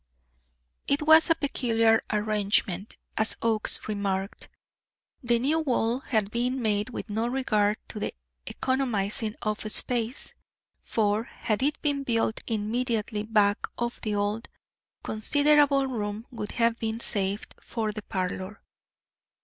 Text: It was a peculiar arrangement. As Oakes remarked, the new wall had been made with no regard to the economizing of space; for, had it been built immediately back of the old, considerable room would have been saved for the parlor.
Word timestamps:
It 0.87 1.03
was 1.03 1.29
a 1.29 1.35
peculiar 1.35 2.01
arrangement. 2.11 2.97
As 3.17 3.37
Oakes 3.43 3.87
remarked, 3.87 4.49
the 5.21 5.37
new 5.37 5.59
wall 5.59 5.99
had 5.99 6.31
been 6.31 6.59
made 6.59 6.89
with 6.89 7.07
no 7.07 7.27
regard 7.27 7.77
to 7.89 7.99
the 7.99 8.11
economizing 8.47 9.35
of 9.43 9.59
space; 9.71 10.33
for, 10.81 11.25
had 11.25 11.61
it 11.61 11.79
been 11.83 12.01
built 12.03 12.41
immediately 12.47 13.21
back 13.21 13.67
of 13.77 14.01
the 14.01 14.15
old, 14.15 14.47
considerable 15.03 15.85
room 15.85 16.25
would 16.31 16.53
have 16.53 16.79
been 16.79 16.99
saved 16.99 17.53
for 17.61 17.91
the 17.91 18.01
parlor. 18.01 18.59